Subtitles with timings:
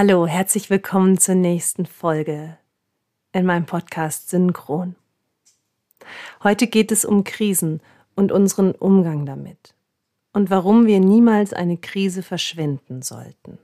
[0.00, 2.56] Hallo, herzlich willkommen zur nächsten Folge
[3.32, 4.94] in meinem Podcast Synchron.
[6.44, 7.80] Heute geht es um Krisen
[8.14, 9.74] und unseren Umgang damit
[10.32, 13.58] und warum wir niemals eine Krise verschwenden sollten.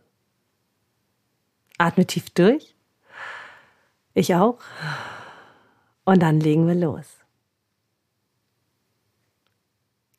[1.79, 2.75] Atme tief durch.
[4.15, 4.59] Ich auch.
[6.05, 7.07] Und dann legen wir los.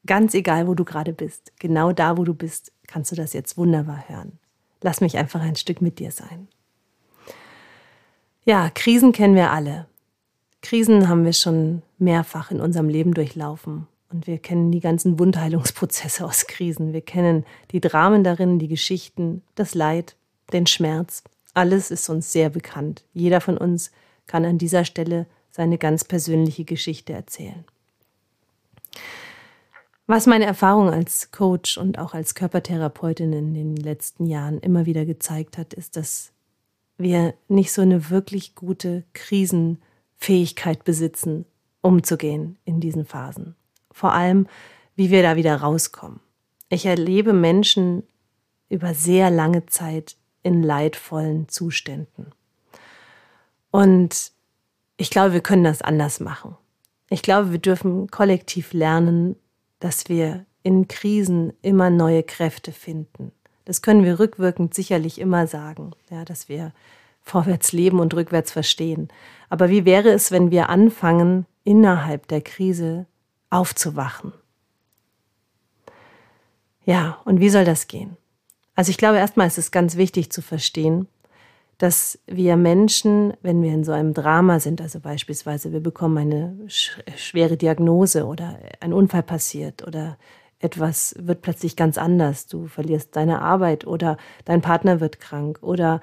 [0.05, 3.57] Ganz egal, wo du gerade bist, genau da, wo du bist, kannst du das jetzt
[3.57, 4.39] wunderbar hören.
[4.85, 6.47] Lass mich einfach ein Stück mit dir sein.
[8.43, 9.87] Ja, Krisen kennen wir alle.
[10.61, 13.87] Krisen haben wir schon mehrfach in unserem Leben durchlaufen.
[14.11, 16.93] Und wir kennen die ganzen Wundheilungsprozesse aus Krisen.
[16.93, 20.17] Wir kennen die Dramen darin, die Geschichten, das Leid,
[20.53, 21.23] den Schmerz.
[21.55, 23.05] Alles ist uns sehr bekannt.
[23.11, 23.89] Jeder von uns
[24.27, 27.65] kann an dieser Stelle seine ganz persönliche Geschichte erzählen.
[30.07, 35.03] Was meine Erfahrung als Coach und auch als Körpertherapeutin in den letzten Jahren immer wieder
[35.03, 36.31] gezeigt hat, ist, dass
[36.97, 41.45] wir nicht so eine wirklich gute Krisenfähigkeit besitzen,
[41.81, 43.55] umzugehen in diesen Phasen.
[43.91, 44.47] Vor allem,
[44.95, 46.19] wie wir da wieder rauskommen.
[46.69, 48.03] Ich erlebe Menschen
[48.69, 52.27] über sehr lange Zeit in leidvollen Zuständen.
[53.71, 54.31] Und
[54.97, 56.55] ich glaube, wir können das anders machen.
[57.09, 59.35] Ich glaube, wir dürfen kollektiv lernen,
[59.79, 63.31] dass wir in Krisen immer neue Kräfte finden.
[63.65, 66.71] Das können wir rückwirkend sicherlich immer sagen, ja, dass wir
[67.21, 69.09] vorwärts leben und rückwärts verstehen.
[69.49, 73.07] Aber wie wäre es, wenn wir anfangen, innerhalb der Krise
[73.49, 74.33] aufzuwachen?
[76.85, 78.15] Ja, und wie soll das gehen?
[78.75, 81.07] Also ich glaube, erstmal ist es ganz wichtig zu verstehen,
[81.77, 86.57] dass wir Menschen, wenn wir in so einem Drama sind, also beispielsweise wir bekommen eine
[86.67, 90.17] schwere Diagnose oder ein Unfall passiert oder
[90.59, 95.99] etwas wird plötzlich ganz anders, du verlierst deine Arbeit oder dein Partner wird krank oder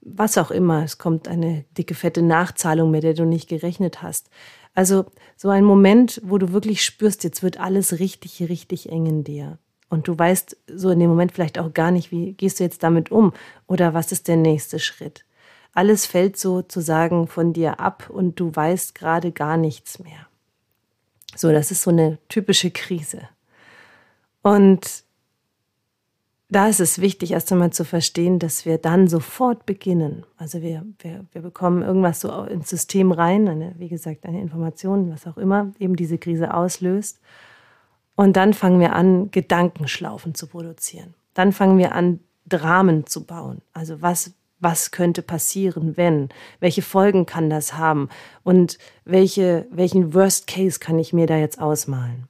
[0.00, 4.30] was auch immer, es kommt eine dicke, fette Nachzahlung, mit der du nicht gerechnet hast.
[4.74, 9.24] Also so ein Moment, wo du wirklich spürst, jetzt wird alles richtig, richtig eng in
[9.24, 9.58] dir.
[9.88, 12.82] Und du weißt so in dem Moment vielleicht auch gar nicht, wie gehst du jetzt
[12.82, 13.32] damit um
[13.66, 15.24] oder was ist der nächste Schritt.
[15.72, 20.26] Alles fällt sozusagen von dir ab und du weißt gerade gar nichts mehr.
[21.36, 23.28] So, das ist so eine typische Krise.
[24.42, 25.04] Und
[26.48, 30.24] da ist es wichtig, erst einmal zu verstehen, dass wir dann sofort beginnen.
[30.36, 35.10] Also wir, wir, wir bekommen irgendwas so ins System rein, eine, wie gesagt, eine Information,
[35.10, 37.20] was auch immer eben diese Krise auslöst.
[38.16, 41.14] Und dann fangen wir an, Gedankenschlaufen zu produzieren.
[41.34, 43.60] Dann fangen wir an, Dramen zu bauen.
[43.72, 46.30] Also was, was könnte passieren, wenn?
[46.60, 48.08] Welche Folgen kann das haben?
[48.42, 52.28] Und welche, welchen Worst Case kann ich mir da jetzt ausmalen?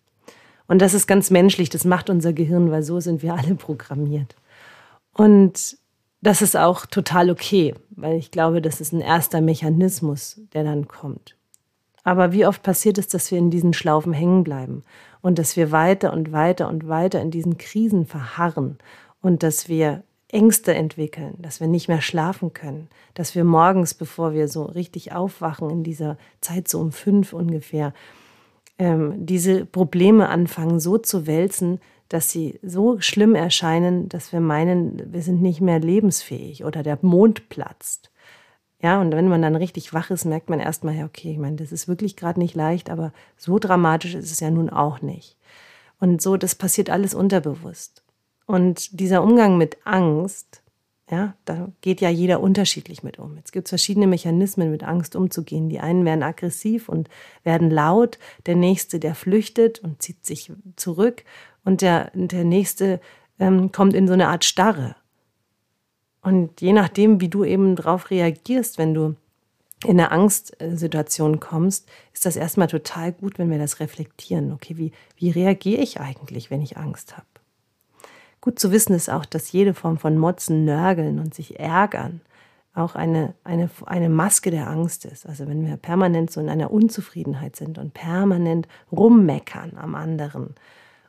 [0.66, 4.34] Und das ist ganz menschlich, das macht unser Gehirn, weil so sind wir alle programmiert.
[5.12, 5.78] Und
[6.20, 10.88] das ist auch total okay, weil ich glaube, das ist ein erster Mechanismus, der dann
[10.88, 11.36] kommt.
[12.02, 14.82] Aber wie oft passiert es, dass wir in diesen Schlaufen hängen bleiben
[15.26, 18.78] und dass wir weiter und weiter und weiter in diesen Krisen verharren
[19.20, 24.34] und dass wir Ängste entwickeln, dass wir nicht mehr schlafen können, dass wir morgens, bevor
[24.34, 27.92] wir so richtig aufwachen, in dieser Zeit so um fünf ungefähr,
[28.78, 35.12] ähm, diese Probleme anfangen so zu wälzen, dass sie so schlimm erscheinen, dass wir meinen,
[35.12, 38.12] wir sind nicht mehr lebensfähig oder der Mond platzt.
[38.86, 41.56] Ja, und wenn man dann richtig wach ist, merkt man erstmal, ja, okay, ich meine,
[41.56, 45.36] das ist wirklich gerade nicht leicht, aber so dramatisch ist es ja nun auch nicht.
[45.98, 48.04] Und so, das passiert alles unterbewusst.
[48.46, 50.62] Und dieser Umgang mit Angst,
[51.10, 53.36] ja, da geht ja jeder unterschiedlich mit um.
[53.44, 55.68] Es gibt verschiedene Mechanismen, mit Angst umzugehen.
[55.68, 57.08] Die einen werden aggressiv und
[57.42, 61.24] werden laut, der nächste, der flüchtet und zieht sich zurück
[61.64, 63.00] und der, der nächste
[63.40, 64.94] ähm, kommt in so eine Art Starre.
[66.26, 69.14] Und je nachdem, wie du eben darauf reagierst, wenn du
[69.84, 74.50] in eine Angstsituation kommst, ist das erstmal total gut, wenn wir das reflektieren.
[74.50, 77.28] Okay, wie, wie reagiere ich eigentlich, wenn ich Angst habe?
[78.40, 82.20] Gut zu wissen ist auch, dass jede Form von Motzen, Nörgeln und sich ärgern
[82.74, 85.26] auch eine, eine, eine Maske der Angst ist.
[85.26, 90.56] Also wenn wir permanent so in einer Unzufriedenheit sind und permanent rummeckern am anderen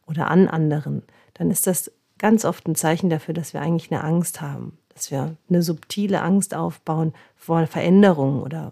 [0.06, 1.02] oder an anderen,
[1.34, 5.12] dann ist das ganz oft ein Zeichen dafür, dass wir eigentlich eine Angst haben dass
[5.12, 8.72] wir eine subtile Angst aufbauen vor Veränderungen oder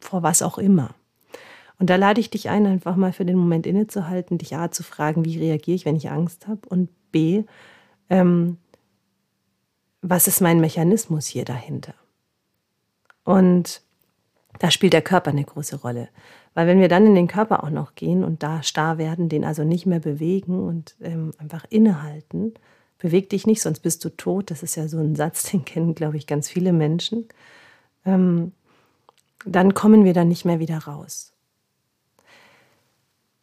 [0.00, 0.94] vor was auch immer.
[1.78, 4.82] Und da lade ich dich ein, einfach mal für den Moment innezuhalten, dich A zu
[4.82, 7.44] fragen, wie reagiere ich, wenn ich Angst habe und B,
[8.10, 8.58] ähm,
[10.02, 11.94] was ist mein Mechanismus hier dahinter?
[13.24, 13.82] Und
[14.58, 16.08] da spielt der Körper eine große Rolle.
[16.54, 19.44] Weil wenn wir dann in den Körper auch noch gehen und da starr werden, den
[19.44, 22.54] also nicht mehr bewegen und ähm, einfach innehalten,
[22.98, 24.50] beweg dich nicht, sonst bist du tot.
[24.50, 27.26] Das ist ja so ein Satz, den kennen, glaube ich, ganz viele Menschen.
[28.04, 28.52] Ähm,
[29.44, 31.32] dann kommen wir da nicht mehr wieder raus.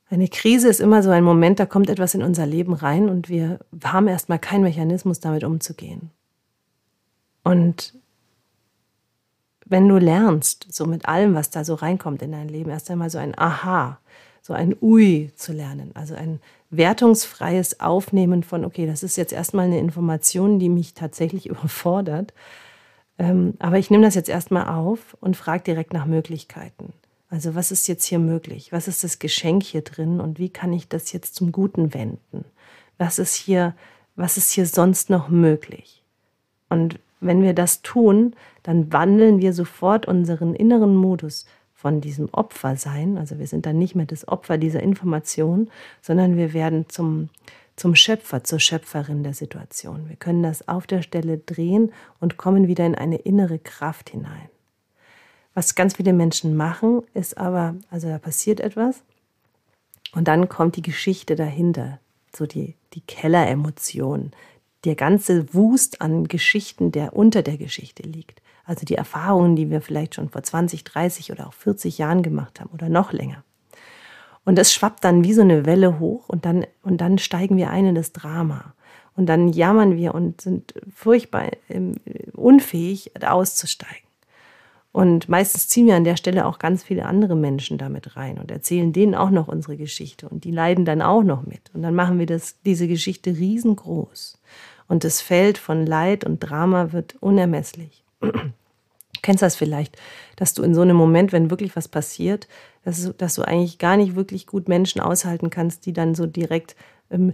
[0.10, 3.28] Eine Krise ist immer so ein Moment, da kommt etwas in unser Leben rein und
[3.28, 6.12] wir haben erstmal keinen Mechanismus, damit umzugehen.
[7.44, 7.96] Und
[9.66, 13.10] wenn du lernst, so mit allem, was da so reinkommt in dein Leben, erst einmal
[13.10, 14.00] so ein Aha,
[14.44, 16.40] so ein Ui zu lernen, also ein
[16.78, 22.34] wertungsfreies Aufnehmen von, okay, das ist jetzt erstmal eine Information, die mich tatsächlich überfordert,
[23.18, 26.94] ähm, aber ich nehme das jetzt erstmal auf und frage direkt nach Möglichkeiten.
[27.30, 28.72] Also was ist jetzt hier möglich?
[28.72, 32.46] Was ist das Geschenk hier drin und wie kann ich das jetzt zum Guten wenden?
[32.98, 33.76] Was ist hier,
[34.16, 36.04] was ist hier sonst noch möglich?
[36.70, 41.46] Und wenn wir das tun, dann wandeln wir sofort unseren inneren Modus
[41.76, 45.70] von diesem Opfersein, also wir sind dann nicht mehr das Opfer dieser Information,
[46.02, 47.30] sondern wir werden zum,
[47.76, 50.08] zum Schöpfer, zur Schöpferin der Situation.
[50.08, 51.92] Wir können das auf der Stelle drehen
[52.22, 54.50] und kommen wieder in eine innere Kraft hinein.
[55.54, 59.04] Was ganz viele Menschen machen, ist aber, also da passiert etwas
[60.14, 62.00] und dann kommt die Geschichte dahinter,
[62.36, 64.32] so die, die Kelleremotion,
[64.86, 68.42] der ganze Wust an Geschichten, der unter der Geschichte liegt.
[68.66, 72.60] Also die Erfahrungen, die wir vielleicht schon vor 20, 30 oder auch 40 Jahren gemacht
[72.60, 73.44] haben oder noch länger.
[74.44, 77.70] Und das schwappt dann wie so eine Welle hoch und dann, und dann steigen wir
[77.70, 78.74] ein in das Drama.
[79.16, 81.96] Und dann jammern wir und sind furchtbar ähm,
[82.34, 84.06] unfähig auszusteigen.
[84.92, 88.50] Und meistens ziehen wir an der Stelle auch ganz viele andere Menschen damit rein und
[88.50, 90.30] erzählen denen auch noch unsere Geschichte.
[90.30, 91.70] Und die leiden dann auch noch mit.
[91.74, 94.40] Und dann machen wir das, diese Geschichte riesengroß.
[94.88, 98.05] Und das Feld von Leid und Drama wird unermesslich.
[98.32, 99.98] Du kennst das vielleicht,
[100.36, 102.48] dass du in so einem Moment, wenn wirklich was passiert,
[102.84, 106.28] dass du, dass du eigentlich gar nicht wirklich gut Menschen aushalten kannst, die dann so
[106.28, 106.76] direkt
[107.10, 107.34] ähm,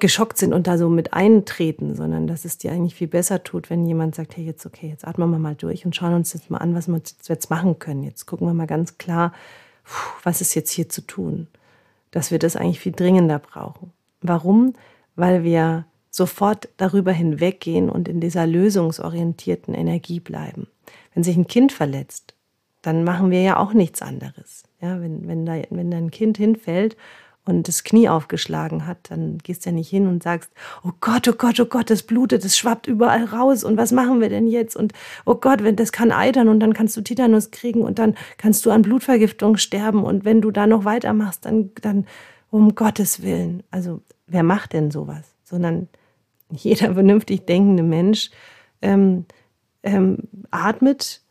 [0.00, 3.70] geschockt sind und da so mit eintreten, sondern dass es dir eigentlich viel besser tut,
[3.70, 6.50] wenn jemand sagt, hey, jetzt okay, jetzt atmen wir mal durch und schauen uns jetzt
[6.50, 8.02] mal an, was wir jetzt machen können.
[8.02, 9.32] Jetzt gucken wir mal ganz klar,
[10.22, 11.48] was ist jetzt hier zu tun.
[12.10, 13.92] Dass wir das eigentlich viel dringender brauchen.
[14.22, 14.74] Warum?
[15.14, 20.66] Weil wir sofort darüber hinweggehen und in dieser lösungsorientierten Energie bleiben.
[21.14, 22.34] Wenn sich ein Kind verletzt,
[22.82, 24.64] dann machen wir ja auch nichts anderes.
[24.80, 26.96] Ja, wenn, wenn, da, wenn da ein Kind hinfällt
[27.44, 30.52] und das Knie aufgeschlagen hat, dann gehst du ja nicht hin und sagst,
[30.84, 34.20] oh Gott, oh Gott, oh Gott, das blutet, das schwappt überall raus und was machen
[34.20, 34.76] wir denn jetzt?
[34.76, 34.92] Und
[35.24, 38.64] oh Gott, wenn das kann eitern und dann kannst du Tetanus kriegen und dann kannst
[38.66, 42.06] du an Blutvergiftung sterben und wenn du da noch weitermachst, dann, dann
[42.50, 43.62] um Gottes Willen.
[43.70, 45.24] Also wer macht denn sowas?
[45.42, 45.88] Sondern
[46.52, 48.30] jeder vernünftig denkende Mensch
[48.82, 49.26] ähm,
[49.82, 51.22] ähm, atmet,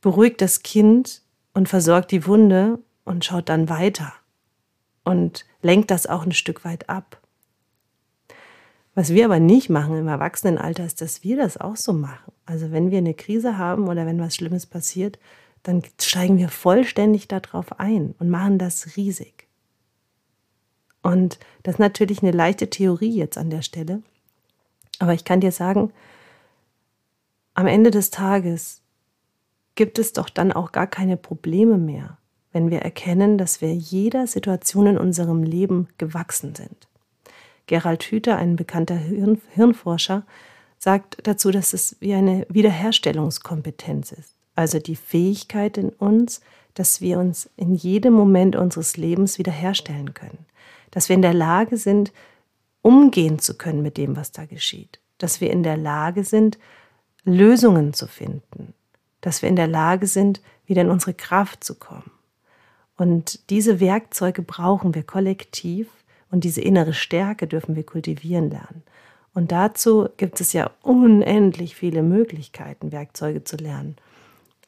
[0.00, 1.22] beruhigt das Kind
[1.54, 4.12] und versorgt die Wunde und schaut dann weiter
[5.04, 7.20] und lenkt das auch ein Stück weit ab.
[8.94, 12.32] Was wir aber nicht machen im Erwachsenenalter, ist, dass wir das auch so machen.
[12.44, 15.18] Also wenn wir eine Krise haben oder wenn was Schlimmes passiert,
[15.62, 19.46] dann steigen wir vollständig darauf ein und machen das riesig.
[21.02, 24.02] Und das ist natürlich eine leichte Theorie jetzt an der Stelle.
[25.00, 25.92] Aber ich kann dir sagen,
[27.54, 28.82] am Ende des Tages
[29.74, 32.18] gibt es doch dann auch gar keine Probleme mehr,
[32.52, 36.86] wenn wir erkennen, dass wir jeder Situation in unserem Leben gewachsen sind.
[37.66, 40.24] Gerald Hüther, ein bekannter Hirn Hirnforscher,
[40.78, 44.34] sagt dazu, dass es wie eine Wiederherstellungskompetenz ist.
[44.54, 46.40] Also die Fähigkeit in uns,
[46.74, 50.46] dass wir uns in jedem Moment unseres Lebens wiederherstellen können.
[50.90, 52.12] Dass wir in der Lage sind,
[52.82, 55.00] umgehen zu können mit dem, was da geschieht.
[55.18, 56.58] Dass wir in der Lage sind,
[57.24, 58.74] Lösungen zu finden.
[59.20, 62.10] Dass wir in der Lage sind, wieder in unsere Kraft zu kommen.
[62.96, 65.88] Und diese Werkzeuge brauchen wir kollektiv
[66.30, 68.82] und diese innere Stärke dürfen wir kultivieren lernen.
[69.32, 73.96] Und dazu gibt es ja unendlich viele Möglichkeiten, Werkzeuge zu lernen.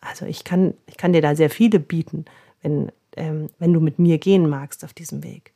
[0.00, 2.24] Also ich kann, ich kann dir da sehr viele bieten,
[2.62, 5.52] wenn, ähm, wenn du mit mir gehen magst auf diesem Weg.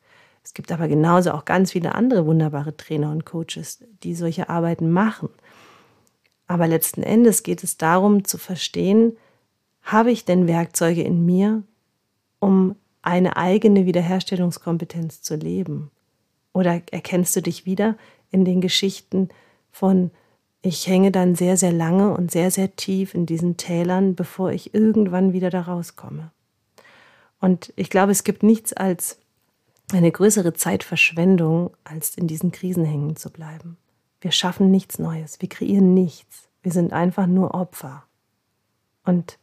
[0.46, 4.92] Es gibt aber genauso auch ganz viele andere wunderbare Trainer und Coaches, die solche Arbeiten
[4.92, 5.28] machen.
[6.46, 9.16] Aber letzten Endes geht es darum zu verstehen,
[9.82, 11.64] habe ich denn Werkzeuge in mir,
[12.38, 15.90] um eine eigene Wiederherstellungskompetenz zu leben?
[16.52, 17.96] Oder erkennst du dich wieder
[18.30, 19.30] in den Geschichten
[19.72, 20.12] von,
[20.62, 24.72] ich hänge dann sehr, sehr lange und sehr, sehr tief in diesen Tälern, bevor ich
[24.72, 26.30] irgendwann wieder da rauskomme?
[27.40, 29.18] Und ich glaube, es gibt nichts als
[29.92, 33.76] eine größere Zeitverschwendung, als in diesen Krisen hängen zu bleiben.
[34.20, 36.48] Wir schaffen nichts Neues, wir kreieren nichts.
[36.62, 38.04] Wir sind einfach nur Opfer.
[39.04, 39.38] Und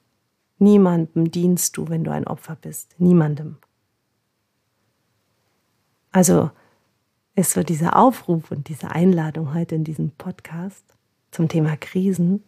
[0.58, 2.96] niemandem dienst du, wenn du ein Opfer bist.
[3.00, 3.58] Niemandem.
[6.12, 6.52] Also
[7.36, 10.84] ist so dieser Aufruf und diese Einladung heute in diesem Podcast
[11.32, 12.44] zum Thema Krisen,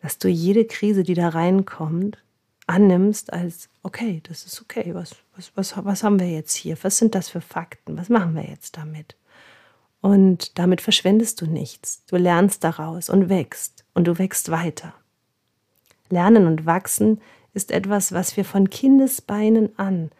[0.00, 2.22] dass du jede Krise, die da reinkommt,
[2.66, 6.76] annimmst als, okay, das ist okay, was, was, was, was haben wir jetzt hier?
[6.82, 7.96] Was sind das für Fakten?
[7.96, 9.16] Was machen wir jetzt damit?
[10.00, 12.04] Und damit verschwendest du nichts.
[12.06, 14.94] Du lernst daraus und wächst und du wächst weiter.
[16.10, 17.20] Lernen und wachsen
[17.54, 20.10] ist etwas, was wir von Kindesbeinen an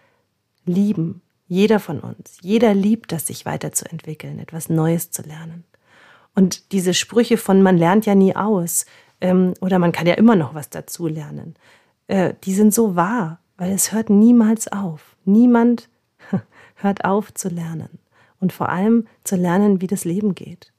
[0.64, 1.20] lieben.
[1.46, 2.38] Jeder von uns.
[2.40, 5.64] Jeder liebt das, sich weiterzuentwickeln, etwas Neues zu lernen.
[6.34, 8.86] Und diese Sprüche von man lernt ja nie aus
[9.20, 11.54] ähm, oder man kann ja immer noch was dazu lernen,
[12.06, 15.16] äh, die sind so wahr, weil es hört niemals auf.
[15.24, 15.88] Niemand
[16.76, 17.98] hört auf zu lernen.
[18.40, 20.72] Und vor allem zu lernen, wie das Leben geht.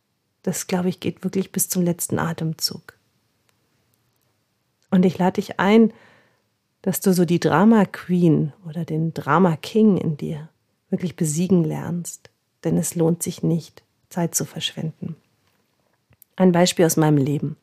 [0.43, 2.93] Das, glaube ich, geht wirklich bis zum letzten Atemzug.
[4.91, 5.91] Und ich lade dich ein,
[6.83, 10.49] dass du so die Drama Queen oder den Drama King in dir
[10.91, 12.29] wirklich besiegen lernst.
[12.63, 15.15] Denn es lohnt sich nicht, Zeit zu verschwenden.
[16.35, 17.57] Ein Beispiel aus meinem Leben.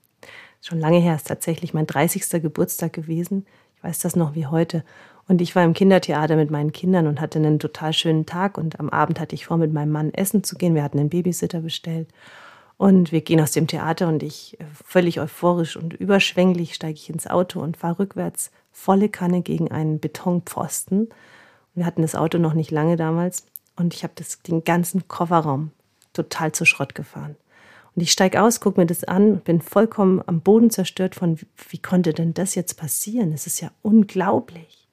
[0.63, 2.41] Schon lange her ist tatsächlich mein 30.
[2.41, 3.47] Geburtstag gewesen.
[3.77, 4.85] Ich weiß das noch wie heute.
[5.27, 8.59] Und ich war im Kindertheater mit meinen Kindern und hatte einen total schönen Tag.
[8.59, 10.77] Und am Abend hatte ich vor, mit meinem Mann essen zu gehen.
[10.77, 12.09] Wir hatten einen Babysitter bestellt.
[12.77, 17.11] Und wir gehen aus dem Theater und ich, äh, völlig euphorisch und überschwänglich, steige ich
[17.11, 21.09] ins Auto und fahre rückwärts volle Kanne gegen einen Betonpfosten.
[21.75, 24.15] Wir hatten das Auto noch nicht lange damals und ich habe
[24.47, 25.73] den ganzen Kofferraum
[26.13, 27.37] total zu Schrott gefahren.
[27.95, 31.47] Und ich steige aus, gucke mir das an, bin vollkommen am Boden zerstört von, wie,
[31.71, 33.33] wie konnte denn das jetzt passieren?
[33.33, 34.89] Es ist ja unglaublich.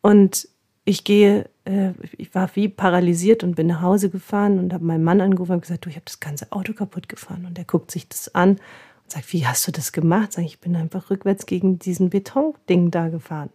[0.00, 0.48] Und
[0.84, 5.04] ich gehe, äh, ich war wie paralysiert und bin nach Hause gefahren und habe meinen
[5.04, 7.46] Mann angerufen und gesagt, du, ich habe das ganze Auto kaputt gefahren.
[7.46, 10.32] Und er guckt sich das an und sagt, wie hast du das gemacht?
[10.32, 13.50] Sag ich, ich bin einfach rückwärts gegen diesen Betonding da gefahren.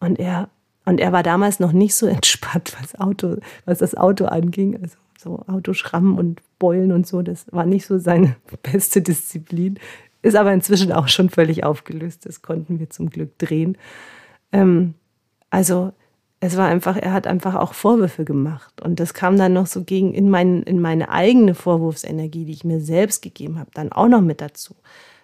[0.00, 0.48] Und er,
[0.84, 4.78] und er war damals noch nicht so entspannt, was, Auto, was das Auto anging.
[4.82, 9.78] Also so Autoschrammen und Beulen und so, das war nicht so seine beste Disziplin.
[10.22, 12.26] Ist aber inzwischen auch schon völlig aufgelöst.
[12.26, 13.76] Das konnten wir zum Glück drehen.
[14.52, 14.94] Ähm,
[15.50, 15.92] also
[16.44, 18.80] es war einfach, er hat einfach auch Vorwürfe gemacht.
[18.82, 22.64] Und das kam dann noch so gegen in, mein, in meine eigene Vorwurfsenergie, die ich
[22.64, 24.74] mir selbst gegeben habe, dann auch noch mit dazu.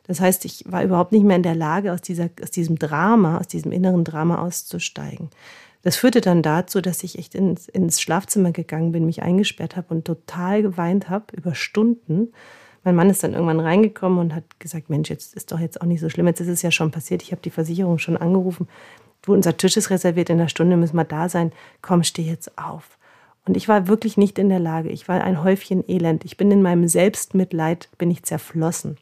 [0.04, 3.38] Das heißt, ich war überhaupt nicht mehr in der Lage, aus, dieser, aus diesem Drama,
[3.38, 5.28] aus diesem inneren Drama auszusteigen.
[5.82, 9.94] Das führte dann dazu, dass ich echt ins, ins Schlafzimmer gegangen bin, mich eingesperrt habe
[9.94, 12.32] und total geweint habe über Stunden.
[12.84, 15.86] Mein Mann ist dann irgendwann reingekommen und hat gesagt, Mensch, jetzt ist doch jetzt auch
[15.86, 18.68] nicht so schlimm, jetzt ist es ja schon passiert, ich habe die Versicherung schon angerufen
[19.22, 22.58] du, unser Tisch ist reserviert, in einer Stunde müssen wir da sein, komm, steh jetzt
[22.58, 22.98] auf.
[23.46, 24.90] Und ich war wirklich nicht in der Lage.
[24.90, 26.24] Ich war ein Häufchen Elend.
[26.24, 28.98] Ich bin in meinem Selbstmitleid, bin ich zerflossen.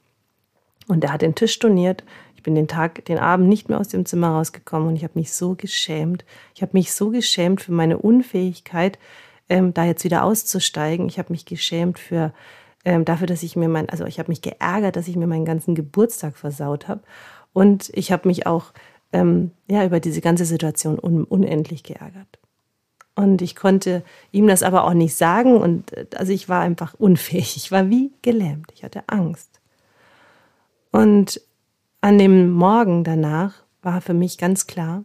[0.87, 2.05] Und er hat den Tisch storniert.
[2.47, 5.33] Bin den Tag, den Abend nicht mehr aus dem Zimmer rausgekommen und ich habe mich
[5.33, 6.25] so geschämt.
[6.55, 9.01] Ich habe mich so geschämt für meine Unfähigkeit,
[9.49, 11.09] ähm, da jetzt wieder auszusteigen.
[11.09, 12.33] Ich habe mich geschämt für
[12.85, 15.45] ähm, dafür, dass ich mir mein, also ich habe mich geärgert, dass ich mir meinen
[15.45, 17.01] ganzen Geburtstag versaut habe.
[17.53, 18.67] Und ich habe mich auch
[19.13, 22.39] ähm, ja, über diese ganze Situation un unendlich geärgert.
[23.17, 25.57] Und ich konnte ihm das aber auch nicht sagen.
[25.57, 27.57] Und äh, also ich war einfach unfähig.
[27.57, 28.71] Ich war wie gelähmt.
[28.73, 29.59] Ich hatte Angst.
[30.93, 31.41] Und
[32.01, 35.05] an dem Morgen danach war für mich ganz klar,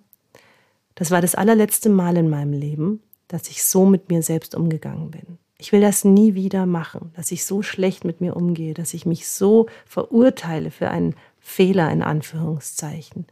[0.95, 5.12] das war das allerletzte Mal in meinem Leben, dass ich so mit mir selbst umgegangen
[5.12, 5.38] bin.
[5.57, 9.05] Ich will das nie wieder machen, dass ich so schlecht mit mir umgehe, dass ich
[9.05, 13.27] mich so verurteile für einen Fehler in Anführungszeichen.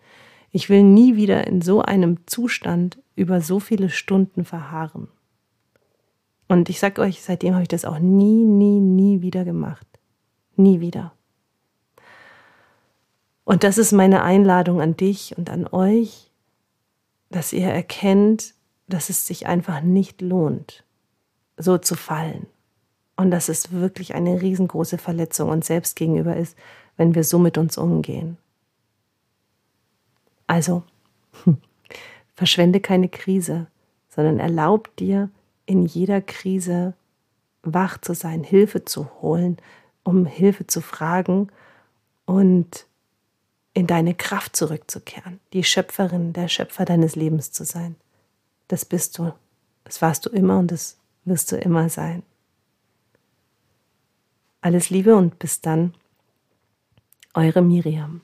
[0.51, 5.08] Ich will nie wieder in so einem Zustand über so viele Stunden verharren.
[6.48, 9.88] Und ich sage euch, seitdem habe ich das auch nie, nie, nie wieder gemacht.
[10.56, 11.13] Nie wieder.
[13.50, 16.29] Und das ist meine Einladung an dich und an euch,
[17.32, 18.53] dass ihr erkennt,
[18.88, 20.84] dass es sich einfach nicht lohnt,
[21.58, 22.46] so zu fallen.
[23.15, 26.56] Und dass es wirklich eine riesengroße Verletzung uns selbst gegenüber ist,
[26.96, 28.38] wenn wir so mit uns umgehen.
[30.46, 30.84] Also,
[32.36, 33.65] verschwende keine Krise,
[34.10, 35.32] sondern erlaub dir
[35.65, 36.94] in jeder Krise
[37.63, 39.58] wach zu sein, Hilfe zu holen,
[40.03, 41.48] um Hilfe zu fragen
[42.27, 42.86] und
[43.74, 47.96] in deine Kraft zurückzukehren, die Schöpferin, der Schöpfer deines Lebens zu sein.
[48.68, 49.34] Das bist du.
[49.84, 52.24] Das warst du immer und das wirst du immer sein.
[54.62, 55.94] Alles Liebe und bis dann,
[57.34, 58.22] eure Miriam.